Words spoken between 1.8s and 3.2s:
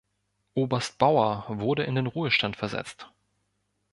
in den Ruhestand versetzt.